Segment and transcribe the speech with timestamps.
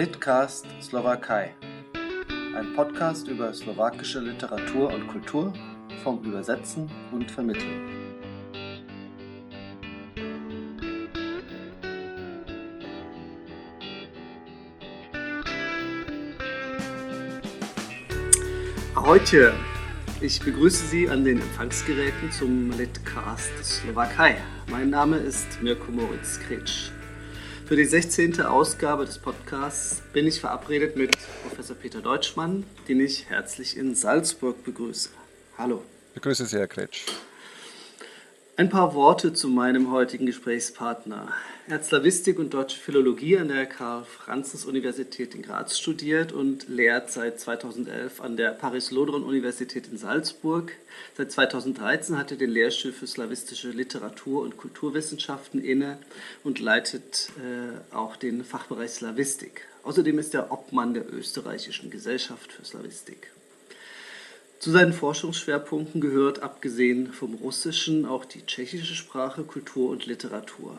[0.00, 1.54] Litcast Slowakei.
[2.56, 5.52] Ein Podcast über slowakische Literatur und Kultur
[6.02, 7.86] vom Übersetzen und Vermitteln.
[18.96, 19.52] Heute,
[20.22, 24.38] ich begrüße Sie an den Empfangsgeräten zum Litcast Slowakei.
[24.70, 26.90] Mein Name ist Mirko Moritz Kretsch.
[27.70, 28.40] Für die 16.
[28.40, 34.64] Ausgabe des Podcasts bin ich verabredet mit Professor Peter Deutschmann, den ich herzlich in Salzburg
[34.64, 35.10] begrüße.
[35.56, 35.84] Hallo.
[36.14, 37.06] Begrüße Sie, Herr Kretsch.
[38.56, 41.28] Ein paar Worte zu meinem heutigen Gesprächspartner.
[41.70, 47.38] Er hat Slawistik und Deutsche Philologie an der Karl-Franzens-Universität in Graz studiert und lehrt seit
[47.38, 50.72] 2011 an der Paris-Lodron-Universität in Salzburg.
[51.16, 55.98] Seit 2013 hat er den Lehrstuhl für slawistische Literatur und Kulturwissenschaften inne
[56.42, 59.64] und leitet äh, auch den Fachbereich Slawistik.
[59.84, 63.30] Außerdem ist er Obmann der österreichischen Gesellschaft für Slawistik.
[64.58, 70.76] Zu seinen Forschungsschwerpunkten gehört abgesehen vom Russischen auch die tschechische Sprache, Kultur und Literatur.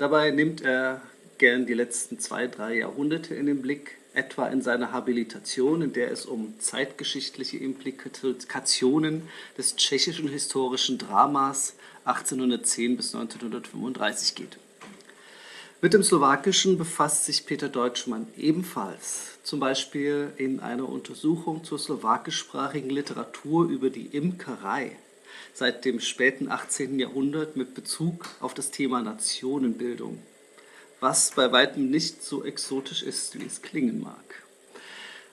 [0.00, 1.02] Dabei nimmt er
[1.36, 6.10] gern die letzten zwei, drei Jahrhunderte in den Blick, etwa in seiner Habilitation, in der
[6.10, 11.74] es um zeitgeschichtliche Implikationen des tschechischen historischen Dramas
[12.06, 14.56] 1810 bis 1935 geht.
[15.82, 22.88] Mit dem Slowakischen befasst sich Peter Deutschmann ebenfalls zum Beispiel in einer Untersuchung zur slowakischsprachigen
[22.88, 24.96] Literatur über die Imkerei
[25.52, 26.98] seit dem späten 18.
[26.98, 30.18] Jahrhundert mit Bezug auf das Thema Nationenbildung,
[31.00, 34.42] was bei weitem nicht so exotisch ist, wie es klingen mag.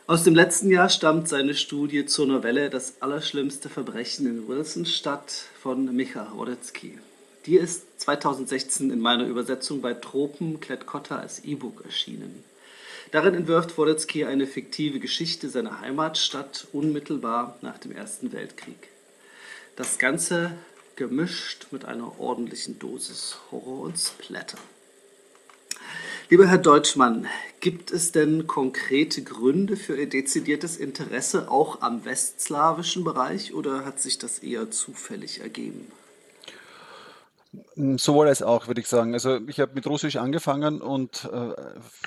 [0.08, 5.32] Aus dem letzten Jahr stammt seine Studie zur Novelle Das allerschlimmste Verbrechen in Wilsonstadt
[5.62, 6.98] von Micha Rodetzky.
[7.46, 12.44] Die ist 2016 in meiner Übersetzung bei Tropen Klett-Cotta als E-Book erschienen.
[13.12, 18.90] Darin entwirft Wolecki eine fiktive Geschichte seiner Heimatstadt unmittelbar nach dem Ersten Weltkrieg.
[19.78, 20.54] Das Ganze
[20.96, 24.58] gemischt mit einer ordentlichen Dosis Horror und Splatter.
[26.32, 27.28] Lieber Herr Deutschmann,
[27.60, 34.02] gibt es denn konkrete Gründe für Ihr dezidiertes Interesse auch am westslawischen Bereich oder hat
[34.02, 35.92] sich das eher zufällig ergeben?
[37.98, 39.14] Sowohl als auch, würde ich sagen.
[39.14, 41.54] Also ich habe mit Russisch angefangen und äh,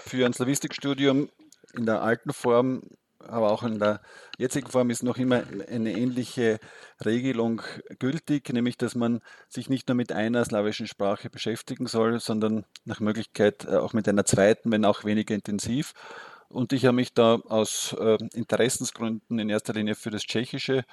[0.05, 1.29] für ein Slavistikstudium
[1.75, 2.83] in der alten Form,
[3.29, 4.01] aber auch in der
[4.39, 6.59] jetzigen Form ist noch immer eine ähnliche
[7.05, 7.63] Regelung
[7.99, 13.01] gültig, nämlich dass man sich nicht nur mit einer slawischen Sprache beschäftigen soll, sondern nach
[13.01, 15.93] Möglichkeit äh, auch mit einer zweiten, wenn auch weniger intensiv.
[16.49, 20.85] Und ich habe mich da aus äh, Interessensgründen in erster Linie für das Tschechische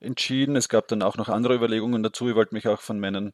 [0.00, 0.54] entschieden.
[0.56, 2.28] Es gab dann auch noch andere Überlegungen dazu.
[2.28, 3.32] Ich wollte mich auch von meinen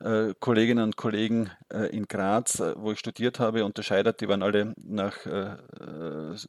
[0.00, 4.20] äh, Kolleginnen und Kollegen äh, in Graz, äh, wo ich studiert habe, unterscheidet.
[4.20, 5.16] Die waren alle nach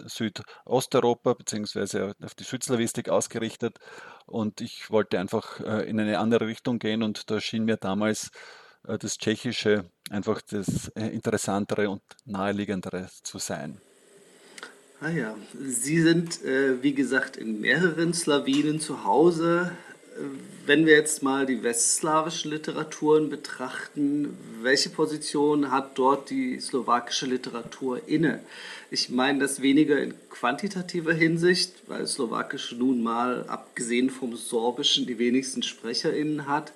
[0.05, 2.13] Südosteuropa bzw.
[2.23, 3.79] auf die Südslawistik ausgerichtet.
[4.25, 8.31] Und ich wollte einfach in eine andere Richtung gehen und da schien mir damals
[8.83, 13.81] das Tschechische einfach das interessantere und naheliegendere zu sein.
[15.03, 19.71] Ah ja, Sie sind, äh, wie gesagt, in mehreren Slawinen zu Hause
[20.65, 28.01] wenn wir jetzt mal die westslawischen Literaturen betrachten, welche Position hat dort die slowakische Literatur
[28.07, 28.41] inne?
[28.89, 35.17] Ich meine das weniger in quantitativer Hinsicht, weil Slowakisch nun mal, abgesehen vom Sorbischen, die
[35.17, 36.73] wenigsten SprecherInnen hat,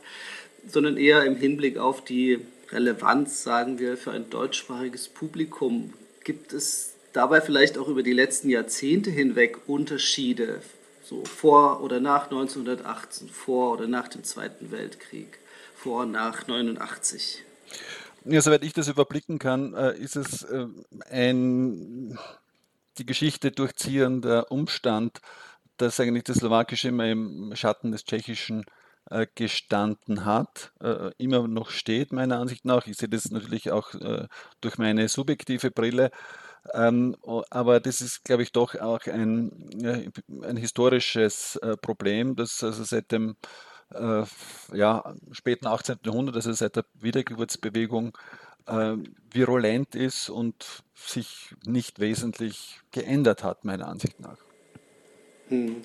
[0.68, 2.40] sondern eher im Hinblick auf die
[2.72, 5.94] Relevanz, sagen wir, für ein deutschsprachiges Publikum.
[6.24, 10.62] Gibt es dabei vielleicht auch über die letzten Jahrzehnte hinweg Unterschiede
[11.06, 15.40] so vor oder nach 1918, vor oder nach dem Zweiten Weltkrieg,
[15.76, 17.44] vor, nach 89.
[18.26, 20.66] Ja, soweit ich das überblicken kann, äh, ist es äh,
[21.10, 22.18] ein
[22.98, 25.20] die Geschichte durchziehender Umstand,
[25.78, 28.66] dass eigentlich das Slowakische immer im Schatten des Tschechischen
[29.12, 30.72] äh, gestanden hat,
[31.18, 32.88] immer noch steht, meiner Ansicht nach.
[32.88, 33.94] Ich sehe das natürlich auch
[34.62, 36.10] durch meine subjektive Brille.
[36.74, 37.16] Ähm,
[37.50, 39.52] aber das ist, glaube ich, doch auch ein,
[40.44, 43.36] ein historisches äh, Problem, das also seit dem
[43.94, 44.24] äh,
[44.74, 46.00] ja, späten 18.
[46.06, 48.18] Jahrhundert, also seit der Wiedergeburtsbewegung,
[48.68, 48.96] äh,
[49.32, 54.38] virulent ist und sich nicht wesentlich geändert hat, meiner Ansicht nach.
[55.50, 55.84] Hm.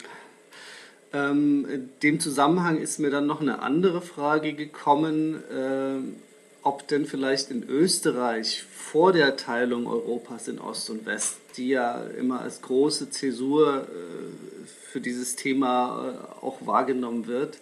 [1.13, 5.43] Ähm, in dem Zusammenhang ist mir dann noch eine andere Frage gekommen.
[5.53, 6.17] Ähm,
[6.63, 12.03] ob denn vielleicht in Österreich vor der Teilung Europas in Ost und West, die ja
[12.19, 17.59] immer als große Zäsur äh, für dieses Thema äh, auch wahrgenommen wird,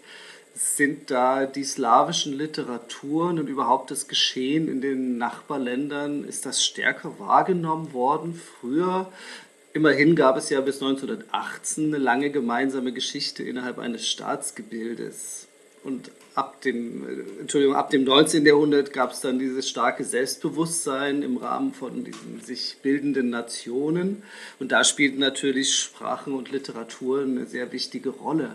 [0.54, 7.18] sind da die slawischen Literaturen und überhaupt das Geschehen in den Nachbarländern, ist das stärker
[7.20, 9.12] wahrgenommen worden früher?
[9.72, 15.46] Immerhin gab es ja bis 1918 eine lange gemeinsame Geschichte innerhalb eines Staatsgebildes.
[15.84, 18.46] Und ab dem, äh, Entschuldigung, ab dem 19.
[18.46, 24.22] Jahrhundert gab es dann dieses starke Selbstbewusstsein im Rahmen von diesen sich bildenden Nationen.
[24.60, 28.54] Und da spielten natürlich Sprachen und Literatur eine sehr wichtige Rolle.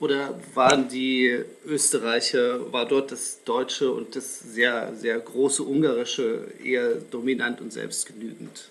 [0.00, 6.94] Oder waren die Österreicher, war dort das Deutsche und das sehr, sehr große Ungarische eher
[6.94, 8.70] dominant und selbstgenügend?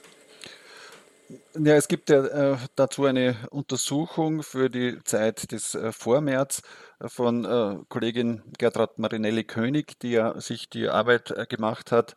[1.54, 6.64] Ja, es gibt ja äh, dazu eine Untersuchung für die Zeit des äh, Vormärz
[7.00, 12.16] äh, von äh, Kollegin Gertrud Marinelli-König, die ja sich die Arbeit äh, gemacht hat,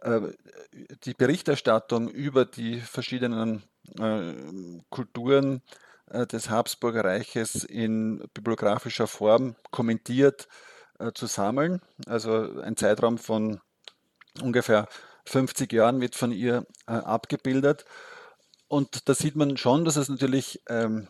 [0.00, 0.20] äh,
[1.04, 3.62] die Berichterstattung über die verschiedenen
[4.90, 5.60] Kulturen
[6.08, 10.48] des Habsburger Reiches in bibliografischer Form kommentiert
[11.14, 11.82] zu sammeln.
[12.06, 13.60] Also ein Zeitraum von
[14.40, 14.88] ungefähr
[15.26, 17.84] 50 Jahren wird von ihr abgebildet.
[18.72, 21.06] Und da sieht man schon, dass es natürlich ähm,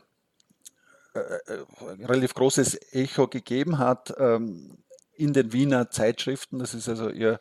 [1.15, 1.65] äh, äh,
[2.01, 4.79] relativ großes Echo gegeben hat ähm,
[5.15, 6.59] in den Wiener Zeitschriften.
[6.59, 7.39] Das ist also ihr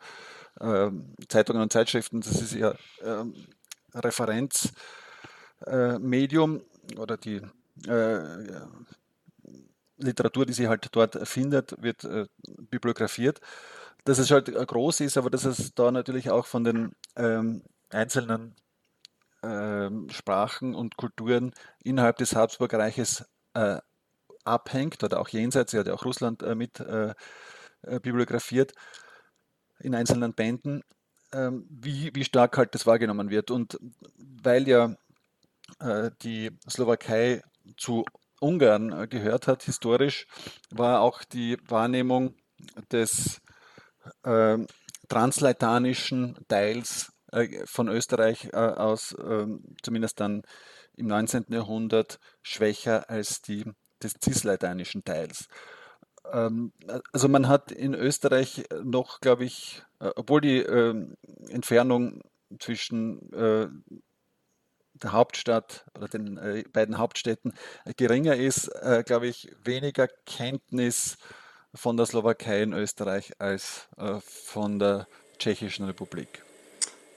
[0.60, 0.92] äh,
[1.26, 3.34] Zeitungen und Zeitschriften, das ist ihr ähm,
[3.92, 7.40] Referenzmedium äh, oder die
[7.88, 8.20] äh,
[9.96, 12.28] Literatur, die sie halt dort findet, wird äh,
[12.70, 13.40] bibliografiert.
[14.04, 18.40] Dass es halt groß ist, aber dass es da natürlich auch von den ähm, einzelnen
[18.40, 18.54] ähm,
[20.10, 21.52] Sprachen und Kulturen
[21.82, 23.24] innerhalb des Habsburgreiches
[23.54, 23.78] äh,
[24.44, 27.14] abhängt oder auch jenseits, sie hat ja auch Russland äh, mit äh,
[27.82, 28.72] äh bibliografiert
[29.80, 30.82] in einzelnen Bänden,
[31.32, 33.50] ähm, wie, wie stark halt das wahrgenommen wird.
[33.50, 33.78] Und
[34.42, 34.94] weil ja
[35.80, 37.42] äh, die Slowakei
[37.76, 38.04] zu
[38.40, 40.26] Ungarn äh, gehört hat, historisch,
[40.70, 42.34] war auch die Wahrnehmung
[42.90, 43.40] des
[44.24, 44.66] ähm,
[45.08, 47.11] translaitanischen Teils äh,
[47.64, 50.42] von Österreich äh, aus, ähm, zumindest dann
[50.96, 51.46] im 19.
[51.48, 53.64] Jahrhundert, schwächer als die
[54.02, 55.48] des cisleitanischen Teils.
[56.30, 56.72] Ähm,
[57.12, 61.16] also man hat in Österreich noch, glaube ich, äh, obwohl die ähm,
[61.48, 62.22] Entfernung
[62.58, 66.38] zwischen der Hauptstadt oder den
[66.70, 67.54] beiden Hauptstädten
[67.96, 68.70] geringer ist,
[69.06, 71.16] glaube ich, weniger Kenntnis
[71.72, 73.88] von der Slowakei in Österreich als
[74.20, 75.08] von der
[75.38, 76.44] Tschechischen Republik.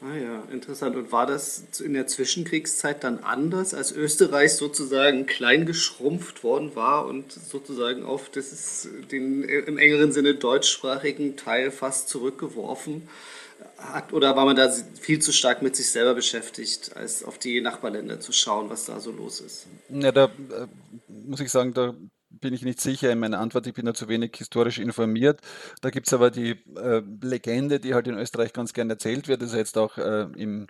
[0.06, 0.96] Ah ja, interessant.
[0.96, 7.08] Und war das in der Zwischenkriegszeit dann anders, als Österreich sozusagen klein geschrumpft worden war
[7.08, 13.08] und sozusagen auf das den im engeren Sinne deutschsprachigen Teil fast zurückgeworfen
[13.78, 14.14] hat?
[14.14, 18.20] Oder war man da viel zu stark mit sich selber beschäftigt, als auf die Nachbarländer
[18.20, 19.66] zu schauen, was da so los ist?
[19.90, 20.68] Ja, da äh,
[21.08, 21.96] muss ich sagen, da
[22.42, 25.42] bin ich nicht sicher in meiner Antwort, ich bin da zu wenig historisch informiert.
[25.82, 29.42] Da gibt es aber die äh, Legende, die halt in Österreich ganz gern erzählt wird,
[29.42, 30.68] also jetzt auch äh, im,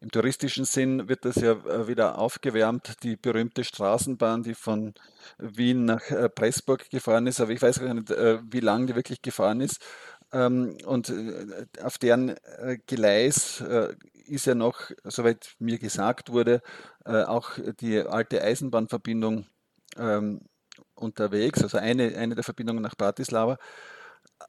[0.00, 4.94] im, touristischen Sinn wird das ja äh, wieder aufgewärmt, die berühmte Straßenbahn, die von
[5.38, 8.96] Wien nach äh, Pressburg gefahren ist, aber ich weiß gar nicht, äh, wie lang die
[8.96, 9.80] wirklich gefahren ist.
[10.32, 11.12] Ähm, und
[11.82, 12.34] auf deren
[12.86, 13.62] Gleis
[14.26, 16.60] ist ja noch, soweit mir gesagt wurde,
[17.04, 17.50] auch
[17.80, 19.46] die alte Eisenbahnverbindung
[19.96, 20.40] ähm,
[20.94, 23.58] unterwegs, also eine, eine der Verbindungen nach Bratislava.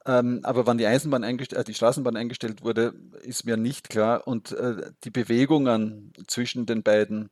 [0.05, 4.27] Ähm, aber wann die Eisenbahn äh, die Straßenbahn eingestellt wurde, ist mir nicht klar.
[4.27, 7.29] Und äh, die Bewegungen zwischen den beiden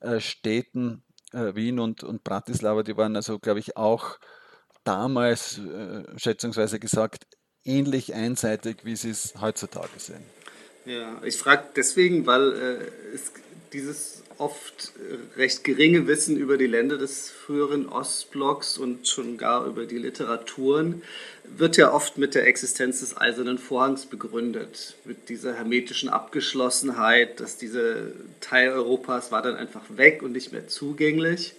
[0.00, 4.18] äh, Städten, äh, Wien und, und Bratislava, die waren also, glaube ich, auch
[4.84, 7.26] damals, äh, schätzungsweise gesagt,
[7.64, 10.22] ähnlich einseitig, wie sie es heutzutage sind.
[10.84, 13.32] Ja, ich frage deswegen, weil äh, es
[13.72, 14.92] dieses oft
[15.36, 21.02] recht geringe Wissen über die Länder des früheren Ostblocks und schon gar über die Literaturen
[21.44, 27.58] wird ja oft mit der Existenz des Eisernen Vorhangs begründet, mit dieser hermetischen Abgeschlossenheit, dass
[27.58, 27.96] dieser
[28.40, 31.54] Teil Europas war dann einfach weg und nicht mehr zugänglich.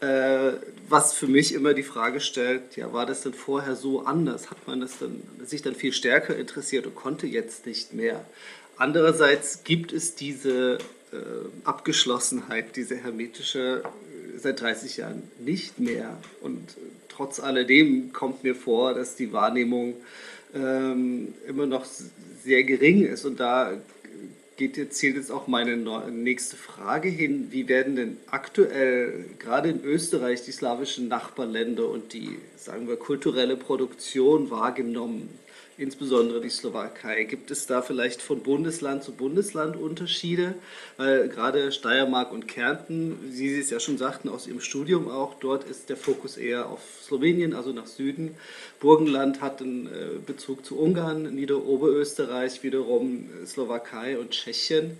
[0.00, 0.52] Äh,
[0.88, 4.50] was für mich immer die Frage stellt, ja, war das denn vorher so anders?
[4.50, 8.24] Hat man das dann, sich dann viel stärker interessiert und konnte jetzt nicht mehr?
[8.78, 10.78] Andererseits gibt es diese
[11.64, 16.16] Abgeschlossenheit, diese hermetische, äh, seit 30 Jahren nicht mehr.
[16.40, 16.76] Und
[17.08, 19.94] trotz alledem kommt mir vor, dass die Wahrnehmung
[20.54, 21.84] ähm, immer noch
[22.42, 23.24] sehr gering ist.
[23.24, 23.72] Und da
[24.56, 25.76] geht jetzt, zielt jetzt auch meine
[26.10, 27.48] nächste Frage hin.
[27.50, 33.56] Wie werden denn aktuell, gerade in Österreich, die slawischen Nachbarländer und die, sagen wir, kulturelle
[33.56, 35.30] Produktion wahrgenommen?
[35.80, 37.24] Insbesondere die Slowakei.
[37.24, 40.54] Gibt es da vielleicht von Bundesland zu Bundesland Unterschiede?
[40.96, 45.34] Weil gerade Steiermark und Kärnten, wie Sie es ja schon sagten aus Ihrem Studium auch,
[45.40, 48.36] dort ist der Fokus eher auf Slowenien, also nach Süden.
[48.78, 49.90] Burgenland hat einen äh,
[50.24, 54.98] Bezug zu Ungarn, Niederoberösterreich wiederum Slowakei und Tschechien.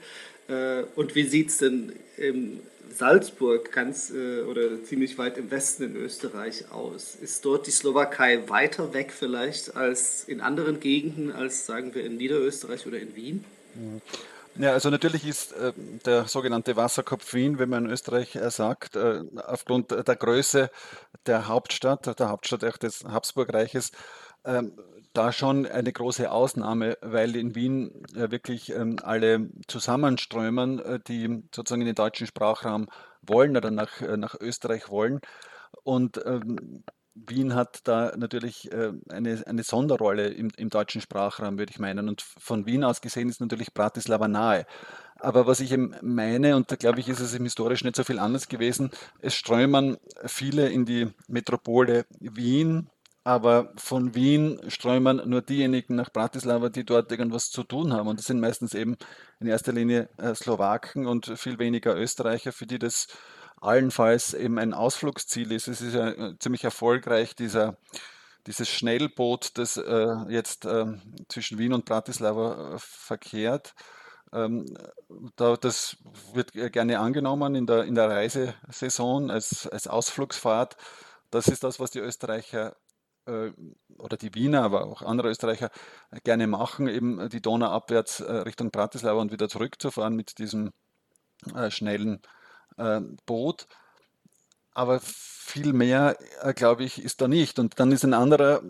[0.50, 2.60] Äh, und wie sieht es denn im
[2.92, 7.14] Salzburg ganz äh, oder ziemlich weit im Westen in Österreich aus.
[7.14, 12.16] Ist dort die Slowakei weiter weg vielleicht als in anderen Gegenden, als sagen wir in
[12.16, 13.44] Niederösterreich oder in Wien?
[14.56, 15.72] Ja, also natürlich ist äh,
[16.04, 20.70] der sogenannte Wasserkopf Wien, wenn man in Österreich äh, sagt, äh, aufgrund der Größe
[21.26, 23.92] der Hauptstadt, der Hauptstadt auch des Habsburgreiches,
[24.44, 24.72] ähm,
[25.12, 31.42] da schon eine große Ausnahme, weil in Wien äh, wirklich ähm, alle zusammenströmen, äh, die
[31.54, 32.88] sozusagen in den deutschen Sprachraum
[33.22, 35.20] wollen oder nach, äh, nach Österreich wollen.
[35.82, 41.78] Und ähm, Wien hat da natürlich eine, eine Sonderrolle im, im deutschen Sprachraum, würde ich
[41.78, 42.08] meinen.
[42.08, 44.64] Und von Wien aus gesehen ist natürlich Bratislava nahe.
[45.16, 48.20] Aber was ich meine, und da glaube ich, ist es im historisch nicht so viel
[48.20, 48.90] anders gewesen,
[49.20, 52.88] es strömen viele in die Metropole Wien,
[53.22, 58.08] aber von Wien strömen nur diejenigen nach Bratislava, die dort irgendwas zu tun haben.
[58.08, 58.96] Und das sind meistens eben
[59.40, 63.08] in erster Linie äh, Slowaken und viel weniger Österreicher, für die das
[63.60, 65.68] allenfalls eben ein Ausflugsziel ist.
[65.68, 67.76] Es ist ja äh, ziemlich erfolgreich, dieser,
[68.46, 70.86] dieses Schnellboot, das äh, jetzt äh,
[71.28, 73.74] zwischen Wien und Bratislava äh, verkehrt.
[74.32, 74.64] Ähm,
[75.36, 75.98] da, das
[76.32, 80.76] wird gerne angenommen in der, in der Reisesaison als, als Ausflugsfahrt.
[81.30, 82.76] Das ist das, was die Österreicher
[83.98, 85.70] oder die Wiener, aber auch andere Österreicher
[86.24, 90.72] gerne machen, eben die Donau abwärts äh, Richtung Bratislava und wieder zurückzufahren mit diesem
[91.54, 92.20] äh, schnellen
[93.26, 93.66] Boot.
[94.72, 96.16] Aber viel mehr,
[96.54, 97.58] glaube ich, ist da nicht.
[97.58, 98.62] Und dann ist ein anderer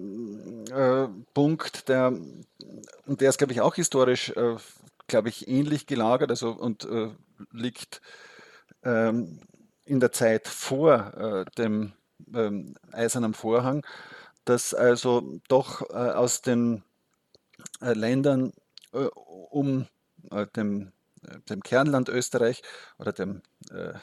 [1.33, 2.12] Punkt, der,
[3.07, 4.33] der ist, glaube ich, auch historisch,
[5.07, 6.88] glaube ich, ähnlich gelagert also, und
[7.52, 8.00] liegt
[8.83, 9.40] ähm,
[9.85, 11.93] in der Zeit vor dem
[12.35, 13.85] ähm, Eisernen Vorhang
[14.44, 16.82] dass also doch äh, aus den
[17.80, 18.52] äh, Ländern
[18.92, 19.06] äh,
[19.50, 19.87] um
[20.30, 20.92] äh, dem,
[21.23, 22.62] äh, dem Kernland Österreich
[22.99, 23.94] oder dem äh,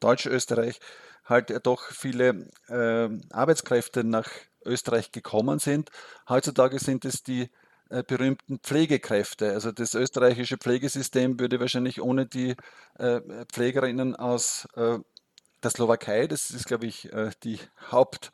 [0.00, 0.80] Deutsch-Österreich
[1.24, 4.28] halt doch viele Arbeitskräfte nach
[4.64, 5.90] Österreich gekommen sind.
[6.28, 7.50] Heutzutage sind es die
[8.06, 9.50] berühmten Pflegekräfte.
[9.52, 12.54] Also das österreichische Pflegesystem würde wahrscheinlich ohne die
[13.52, 17.08] Pflegerinnen aus der Slowakei, das ist, glaube ich,
[17.42, 17.58] die
[17.90, 18.30] Haupt-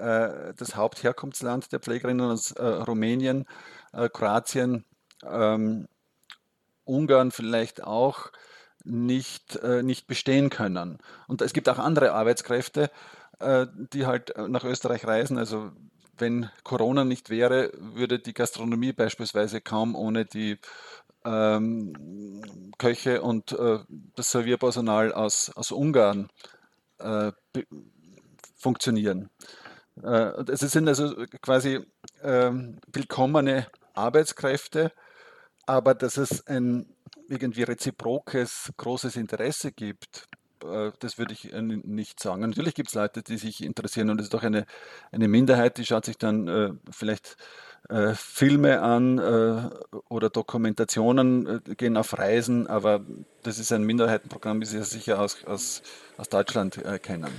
[0.00, 3.46] äh, das Hauptherkunftsland der Pflegerinnen aus äh, Rumänien,
[3.92, 4.84] äh, Kroatien,
[5.24, 5.88] ähm,
[6.84, 8.32] Ungarn vielleicht auch
[8.82, 10.98] nicht, nicht bestehen können.
[11.28, 12.90] Und es gibt auch andere Arbeitskräfte,
[13.92, 15.36] die halt nach Österreich reisen.
[15.36, 15.70] Also
[16.16, 20.58] wenn Corona nicht wäre, würde die Gastronomie beispielsweise kaum ohne die
[21.24, 23.80] ähm, Köche und äh,
[24.16, 26.30] das Servierpersonal aus, aus Ungarn
[26.98, 27.32] äh,
[28.56, 29.30] funktionieren.
[30.02, 31.80] Äh, es sind also quasi
[32.22, 34.92] ähm, willkommene Arbeitskräfte,
[35.66, 36.86] aber dass es ein
[37.28, 40.28] irgendwie reziprokes großes Interesse gibt,
[40.64, 42.42] äh, das würde ich äh, nicht sagen.
[42.42, 44.66] Natürlich gibt es Leute, die sich interessieren und es ist doch eine,
[45.12, 47.36] eine Minderheit, die schaut sich dann äh, vielleicht
[47.88, 49.70] äh, Filme an äh,
[50.08, 53.00] oder Dokumentationen, gehen auf Reisen, aber
[53.42, 55.82] das ist ein Minderheitenprogramm, wie Sie es sicher aus, aus,
[56.16, 57.30] aus Deutschland kennen.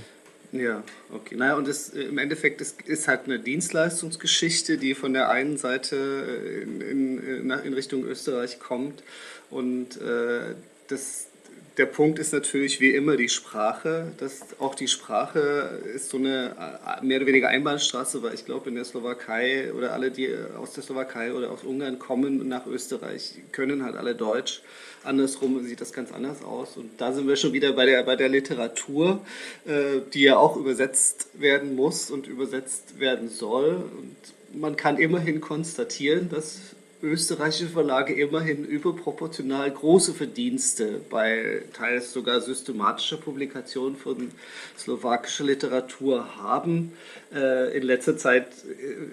[0.52, 1.34] Ja, okay.
[1.34, 5.56] Naja, und das, äh, im Endeffekt ist, ist halt eine Dienstleistungsgeschichte, die von der einen
[5.56, 9.02] Seite äh, in, in, äh, in Richtung Österreich kommt.
[9.50, 10.54] Und äh,
[10.88, 11.28] das,
[11.76, 14.12] der Punkt ist natürlich wie immer die Sprache.
[14.18, 16.54] Das, auch die Sprache ist so eine
[17.02, 20.82] mehr oder weniger Einbahnstraße, weil ich glaube, in der Slowakei oder alle, die aus der
[20.82, 24.62] Slowakei oder aus Ungarn kommen nach Österreich, können halt alle Deutsch.
[25.04, 26.76] Andersrum sieht das ganz anders aus.
[26.76, 29.24] Und da sind wir schon wieder bei der, bei der Literatur,
[29.64, 33.82] äh, die ja auch übersetzt werden muss und übersetzt werden soll.
[33.98, 34.16] Und
[34.60, 43.16] man kann immerhin konstatieren, dass österreichische Verlage immerhin überproportional große Verdienste bei teils sogar systematischer
[43.16, 44.30] Publikation von
[44.78, 46.92] slowakischer Literatur haben.
[47.34, 48.46] Äh, in letzter Zeit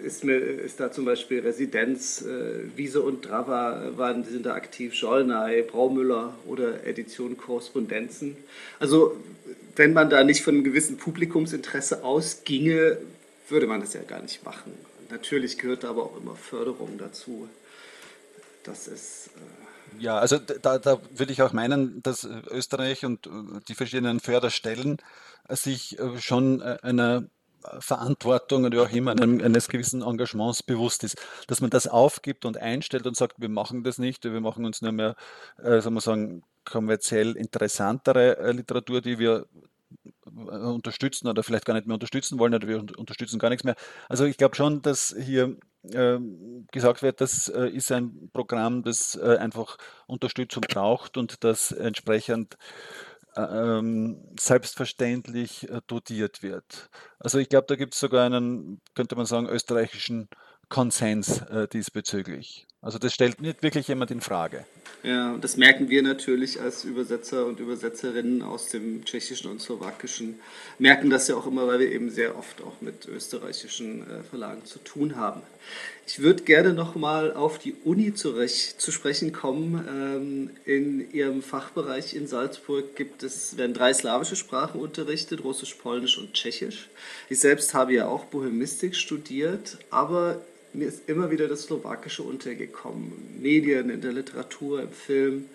[0.03, 4.93] ist, mir, ist da zum Beispiel Residenz, äh, Wiese und Drava waren, sind da aktiv,
[4.93, 8.37] Schollnay, Braumüller oder Edition Korrespondenzen.
[8.79, 9.17] Also
[9.75, 12.97] wenn man da nicht von einem gewissen Publikumsinteresse ausginge,
[13.51, 14.73] würde man das ja gar nicht machen.
[15.09, 17.49] Natürlich gehört aber auch immer Förderung dazu.
[18.63, 19.29] Das ist.
[19.97, 23.29] Äh ja, also da, da würde ich auch meinen, dass Österreich und äh,
[23.67, 24.97] die verschiedenen Förderstellen
[25.49, 27.23] sich äh, schon einer
[27.79, 32.57] Verantwortung oder auch immer einem, eines gewissen Engagements bewusst ist, dass man das aufgibt und
[32.57, 35.15] einstellt und sagt, wir machen das nicht, wir machen uns nur mehr,
[35.57, 39.67] äh, sagen wir sagen, kommerziell interessantere äh, Literatur, die wir äh,
[40.25, 43.75] unterstützen oder vielleicht gar nicht mehr unterstützen wollen oder wir unterstützen gar nichts mehr.
[44.07, 46.19] Also ich glaube schon, dass hier äh,
[46.71, 49.77] gesagt wird, das äh, ist ein Programm, das äh, einfach
[50.07, 52.57] Unterstützung braucht und das entsprechend
[53.35, 56.89] äh, ähm, selbstverständlich äh, dotiert wird.
[57.19, 60.29] Also ich glaube, da gibt es sogar einen, könnte man sagen, österreichischen
[60.69, 61.43] Konsens
[61.73, 62.68] diesbezüglich.
[62.81, 64.65] Also das stellt nicht wirklich jemand in Frage.
[65.03, 70.39] Ja, das merken wir natürlich als Übersetzer und Übersetzerinnen aus dem Tschechischen und Slowakischen.
[70.77, 74.65] Merken das ja auch immer, weil wir eben sehr oft auch mit österreichischen äh, Verlagen
[74.65, 75.41] zu tun haben.
[76.05, 79.85] Ich würde gerne nochmal auf die Uni zurecht, zu sprechen kommen.
[79.89, 86.17] Ähm, in Ihrem Fachbereich in Salzburg gibt es, werden drei slawische Sprachen unterrichtet, Russisch, Polnisch
[86.17, 86.89] und Tschechisch.
[87.29, 90.41] Ich selbst habe ja auch Bohemistik studiert, aber
[90.73, 93.39] mir ist immer wieder das Slowakische untergekommen.
[93.41, 95.45] Medien, in der Literatur, im Film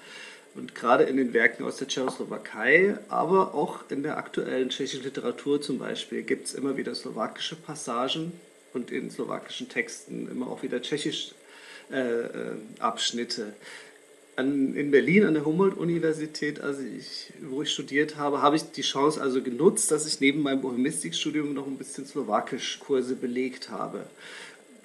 [0.54, 5.60] und gerade in den Werken aus der Tschechoslowakei, aber auch in der aktuellen tschechischen Literatur
[5.60, 8.32] zum Beispiel gibt es immer wieder slowakische Passagen
[8.72, 11.34] und in slowakischen Texten immer auch wieder tschechische
[11.92, 13.54] äh, äh, Abschnitte.
[14.36, 18.82] An, in Berlin an der Humboldt-Universität, also ich, wo ich studiert habe, habe ich die
[18.82, 24.06] Chance also genutzt, dass ich neben meinem Bohemistikstudium noch ein bisschen Slowakisch-Kurse belegt habe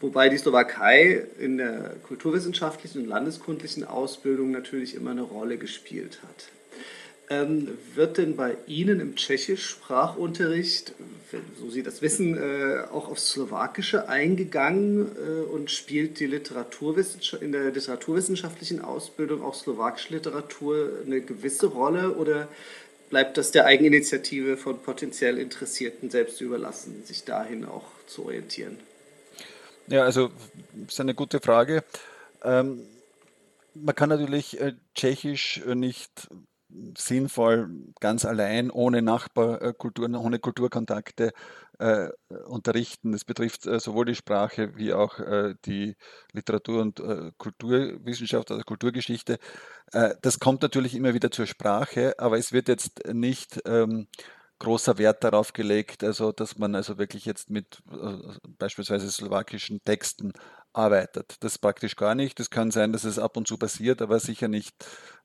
[0.01, 6.50] wobei die Slowakei in der kulturwissenschaftlichen und landeskundlichen Ausbildung natürlich immer eine Rolle gespielt hat.
[7.32, 10.94] Ähm, wird denn bei Ihnen im Tschechisch-Sprachunterricht,
[11.60, 17.51] so Sie das wissen, äh, auch aufs Slowakische eingegangen äh, und spielt die Literaturwissenschaft, in
[17.51, 22.48] der literaturwissenschaftlichen Ausbildung auch slowakische Literatur eine gewisse Rolle oder
[23.12, 28.77] bleibt das der Eigeninitiative von potenziell Interessierten selbst überlassen, sich dahin auch zu orientieren?
[29.89, 30.29] Ja, also
[30.88, 31.84] ist eine gute Frage.
[32.43, 32.86] Ähm,
[33.74, 36.27] man kann natürlich äh, Tschechisch äh, nicht
[36.96, 41.31] sinnvoll ganz allein ohne Nachbarkulturen, ohne Kulturkontakte
[41.79, 42.10] äh,
[42.46, 43.13] unterrichten.
[43.13, 45.96] Das betrifft äh, sowohl die Sprache wie auch äh, die
[46.34, 49.39] Literatur- und äh, Kulturwissenschaft, also Kulturgeschichte.
[50.22, 54.08] das kommt natürlich immer wieder zur Sprache, aber es wird jetzt nicht ähm,
[54.60, 58.17] großer Wert darauf gelegt, also dass man also wirklich jetzt mit äh,
[58.58, 60.34] beispielsweise slowakischen Texten
[60.74, 61.38] arbeitet.
[61.39, 62.39] Das praktisch gar nicht.
[62.39, 64.76] Es kann sein, dass es ab und zu passiert, aber sicher nicht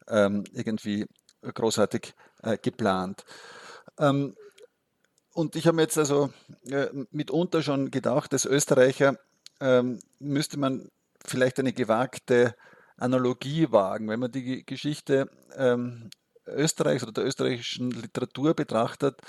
[0.09, 1.07] ähm, irgendwie
[1.43, 3.25] großartig äh, geplant.
[3.99, 4.35] Ähm,
[5.33, 6.31] und ich habe jetzt also
[6.71, 9.19] äh, mitunter schon gedacht, als Österreicher
[9.61, 10.91] ähm, müsste man
[11.25, 12.55] vielleicht eine gewagte
[12.97, 16.11] Analogie wagen, wenn man die Geschichte ähm,
[16.47, 19.21] Österreichs oder der österreichischen Literatur betrachtet,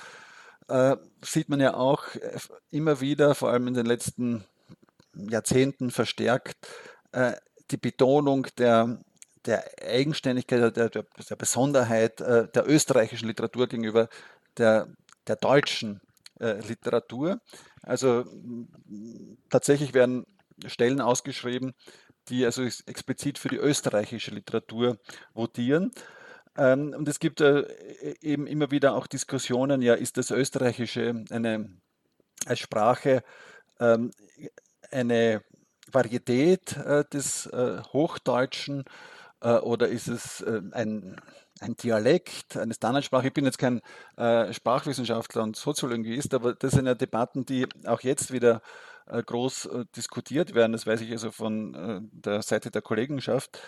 [0.68, 2.38] äh, sieht man ja auch äh,
[2.70, 4.44] immer wieder, vor allem in den letzten
[5.14, 6.56] Jahrzehnten verstärkt,
[7.12, 7.32] äh,
[7.70, 9.00] die Betonung der,
[9.44, 14.08] der Eigenständigkeit, der, der, der Besonderheit äh, der österreichischen Literatur gegenüber
[14.56, 14.88] der,
[15.26, 16.00] der deutschen
[16.40, 17.40] äh, Literatur.
[17.82, 18.24] Also
[19.48, 20.26] tatsächlich werden
[20.66, 21.74] Stellen ausgeschrieben,
[22.28, 24.98] die also explizit für die österreichische Literatur
[25.34, 25.92] votieren.
[26.56, 31.24] Ähm, und es gibt äh, e-, eben immer wieder auch Diskussionen, ja, ist das Österreichische
[31.30, 31.70] eine,
[32.46, 33.22] als Sprache
[33.80, 34.10] ähm,
[34.90, 35.42] eine
[35.90, 38.84] Varietät äh, des äh, Hochdeutschen
[39.38, 41.20] oder ist es ein,
[41.60, 43.28] ein Dialekt eine Standardsprache?
[43.28, 43.82] Ich bin jetzt kein
[44.16, 48.62] Sprachwissenschaftler und Soziologist, aber das sind ja Debatten, die auch jetzt wieder
[49.06, 50.72] groß diskutiert werden.
[50.72, 53.60] Das weiß ich also von der Seite der Kollegenschaft.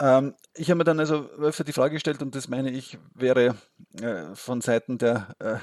[0.00, 3.56] Ähm, ich habe mir dann also öfter die Frage gestellt, und das meine ich, wäre
[4.00, 5.58] äh, von Seiten der äh,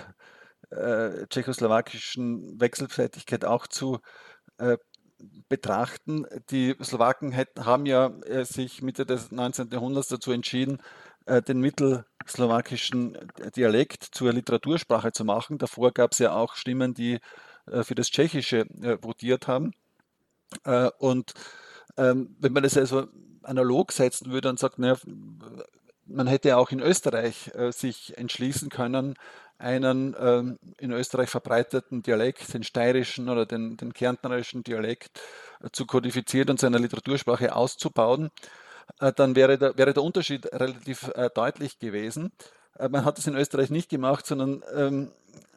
[0.76, 4.00] äh, tschechoslowakischen Wechselseitigkeit auch zu
[4.58, 4.78] äh,
[5.50, 6.26] betrachten.
[6.52, 9.70] Die Slowaken haben ja äh, sich Mitte des 19.
[9.72, 10.80] Jahrhunderts dazu entschieden,
[11.26, 13.18] äh, den mittelslowakischen
[13.56, 15.58] Dialekt zur Literatursprache zu machen.
[15.58, 17.20] Davor gab es ja auch Stimmen, die
[17.84, 18.66] für das Tschechische
[19.02, 19.74] votiert haben.
[21.00, 21.34] und
[21.98, 23.08] ähm, wenn man das also
[23.48, 24.98] analog setzen würde und sagt, naja,
[26.06, 29.16] man hätte auch in Österreich äh, sich entschließen können,
[29.58, 35.20] einen ähm, in Österreich verbreiteten Dialekt, den steirischen oder den, den kärntnerischen Dialekt,
[35.62, 38.30] äh, zu kodifizieren und seiner Literatursprache auszubauen,
[39.00, 42.32] äh, dann wäre der, wäre der Unterschied relativ äh, deutlich gewesen.
[42.78, 45.12] Äh, man hat es in Österreich nicht gemacht, sondern ähm,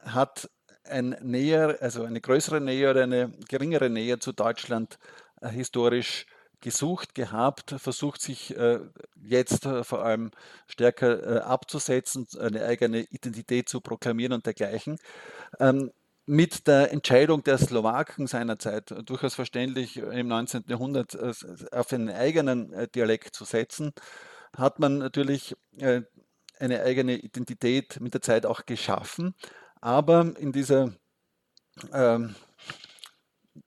[0.05, 0.49] hat
[0.85, 4.99] ein näher, also eine größere Nähe oder eine geringere Nähe zu Deutschland
[5.41, 6.27] äh, historisch
[6.61, 8.81] gesucht gehabt, versucht sich äh,
[9.23, 10.31] jetzt äh, vor allem
[10.67, 14.99] stärker äh, abzusetzen, eine eigene Identität zu proklamieren und dergleichen.
[15.59, 15.93] Ähm,
[16.27, 20.65] mit der Entscheidung der Slowaken seinerzeit, durchaus verständlich im 19.
[20.69, 21.19] Jahrhundert,
[21.73, 23.93] auf einen eigenen Dialekt zu setzen,
[24.57, 29.35] hat man natürlich eine eigene Identität mit der Zeit auch geschaffen.
[29.81, 30.93] Aber in dieser
[31.93, 32.37] ähm,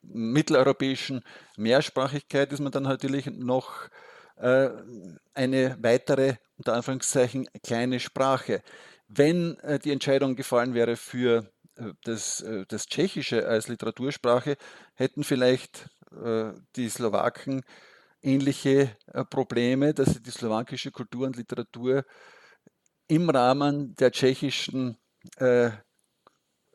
[0.02, 1.24] mitteleuropäischen
[1.58, 3.90] Mehrsprachigkeit ist man dann natürlich noch
[4.38, 4.70] äh,
[5.34, 8.62] eine weitere, unter Anführungszeichen, kleine Sprache.
[9.08, 14.58] Wenn äh, die Entscheidung gefallen wäre für äh, das, äh, das Tschechische als Literatursprache,
[14.96, 17.64] hätten vielleicht äh, die Slowaken
[18.22, 22.06] ähnliche äh, Probleme, dass sie die slowakische Kultur und Literatur
[23.08, 24.98] im Rahmen der tschechischen
[25.38, 25.72] äh,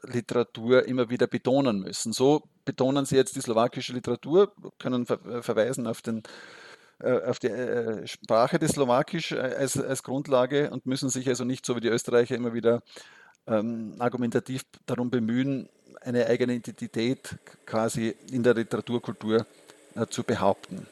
[0.02, 2.12] Literatur immer wieder betonen müssen.
[2.12, 6.22] So betonen sie jetzt die slowakische Literatur, können ver äh, verweisen auf, den,
[7.00, 11.64] äh, auf die äh, Sprache des Slowakisch als, als Grundlage und müssen sich also nicht
[11.64, 12.83] so wie die Österreicher immer wieder
[13.46, 15.70] ähm, argumentativ darum bemühen,
[16.02, 19.46] eine eigene Identität quasi in der Literaturkultur
[19.94, 20.87] äh, zu behaupten.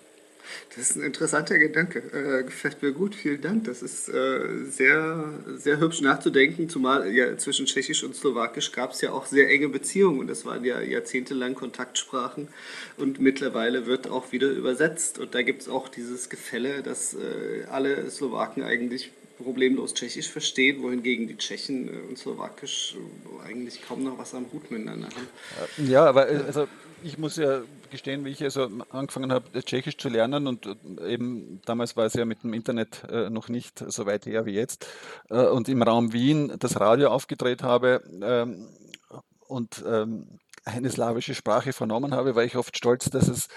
[0.74, 1.98] Das ist ein interessanter Gedanke.
[1.98, 3.14] Äh, gefällt mir gut.
[3.14, 3.64] Vielen Dank.
[3.64, 9.00] Das ist äh, sehr, sehr hübsch nachzudenken, zumal ja zwischen Tschechisch und Slowakisch gab es
[9.00, 12.48] ja auch sehr enge Beziehungen und das waren ja jahrzehntelang Kontaktsprachen
[12.96, 17.64] und mittlerweile wird auch wieder übersetzt und da gibt es auch dieses Gefälle, dass äh,
[17.70, 22.96] alle Slowaken eigentlich problemlos Tschechisch verstehen, wohingegen die Tschechen äh, und Slowakisch
[23.44, 25.88] eigentlich kaum noch was am Hut miteinander haben.
[25.88, 26.68] Ja, aber äh, also
[27.02, 30.68] ich muss ja gestehen, wie ich also angefangen habe, Tschechisch zu lernen und
[31.06, 34.86] eben damals war es ja mit dem Internet noch nicht so weit her wie jetzt
[35.28, 38.68] und im Raum Wien das Radio aufgedreht habe ähm,
[39.46, 43.48] und ähm, eine slawische Sprache vernommen habe, war ich oft stolz, dass es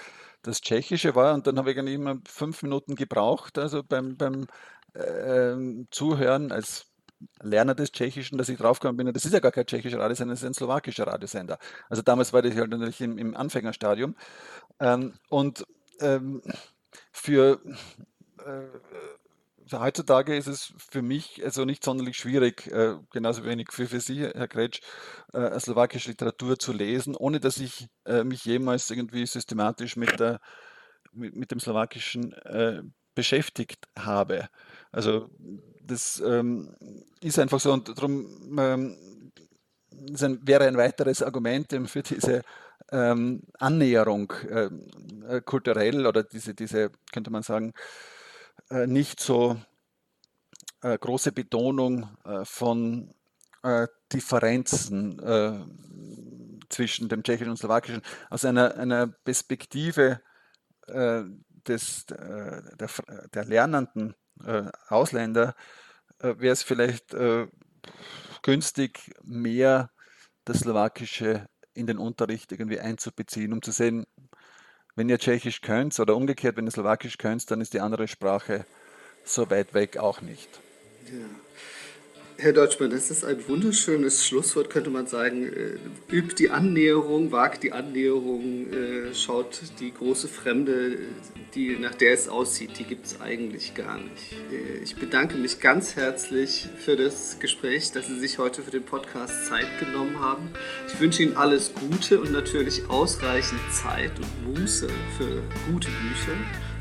[0.42, 1.34] das Tschechische war.
[1.34, 4.46] Und dann habe ich eigentlich immer fünf Minuten gebraucht, also beim, beim
[4.94, 6.86] ähm, Zuhören als
[7.42, 10.42] Lerner des Tschechischen, dass ich draufgekommen bin, das ist ja gar kein tschechischer Radiosender, das
[10.42, 11.58] ist ein slowakischer Radiosender.
[11.88, 14.16] Also damals war das halt natürlich im, im Anfängerstadium.
[14.78, 15.66] Ähm, und
[16.00, 16.42] ähm,
[17.12, 17.60] für
[18.46, 24.00] äh, heutzutage ist es für mich also nicht sonderlich schwierig, äh, genauso wenig für, für
[24.00, 24.80] Sie, Herr Kretsch,
[25.32, 30.40] äh, slowakische Literatur zu lesen, ohne dass ich äh, mich jemals irgendwie systematisch mit, der,
[31.12, 32.82] mit, mit dem Slowakischen äh,
[33.14, 34.48] beschäftigt habe.
[34.92, 35.28] Also
[35.90, 36.74] das ähm,
[37.20, 38.96] ist einfach so und darum ähm,
[39.90, 42.42] wäre ein weiteres Argument für diese
[42.92, 44.86] ähm, Annäherung ähm,
[45.28, 47.72] äh, kulturell oder diese, diese, könnte man sagen,
[48.70, 49.60] äh, nicht so
[50.82, 53.14] äh, große Betonung äh, von
[53.62, 55.60] äh, Differenzen äh,
[56.68, 58.02] zwischen dem Tschechischen und Slowakischen.
[58.28, 60.20] Aus einer, einer Perspektive
[60.88, 62.62] des, der,
[63.32, 65.54] der lernenden äh, Ausländer
[66.18, 67.46] äh, wäre es vielleicht äh,
[68.42, 69.90] günstig, mehr
[70.44, 74.06] das Slowakische in den Unterricht irgendwie einzubeziehen, um zu sehen,
[74.96, 78.66] wenn ihr Tschechisch könnt oder umgekehrt, wenn ihr Slowakisch könnt, dann ist die andere Sprache
[79.24, 80.48] so weit weg auch nicht.
[81.06, 81.26] Ja.
[82.42, 85.42] Herr Deutschmann, das ist ein wunderschönes Schlusswort, könnte man sagen.
[85.42, 85.76] Äh,
[86.10, 91.00] übt die Annäherung, wagt die Annäherung, äh, schaut die große Fremde,
[91.54, 94.32] die, nach der es aussieht, die gibt es eigentlich gar nicht.
[94.50, 98.84] Äh, ich bedanke mich ganz herzlich für das Gespräch, dass Sie sich heute für den
[98.84, 100.48] Podcast Zeit genommen haben.
[100.86, 106.32] Ich wünsche Ihnen alles Gute und natürlich ausreichend Zeit und Muße für gute Bücher.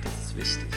[0.06, 0.70] Das ist wichtig.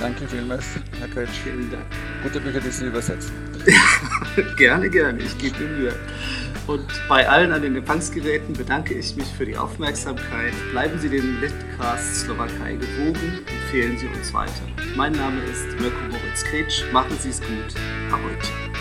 [0.00, 0.64] Danke vielmals,
[0.98, 1.38] Herr Kretsch.
[1.44, 1.86] Vielen Dank.
[2.24, 3.57] Gute Bücher, die Sie übersetzen.
[4.56, 5.20] gerne, gerne.
[5.22, 5.94] Ich gebe mir Mühe.
[6.66, 10.52] Und bei allen an den Empfangsgeräten bedanke ich mich für die Aufmerksamkeit.
[10.70, 14.52] Bleiben Sie dem Litcast Slowakei gewogen, empfehlen Sie uns weiter.
[14.94, 16.84] Mein Name ist Mirko Moritz Kretsch.
[16.92, 17.74] Machen Sie es gut.
[18.12, 18.77] Ahojte.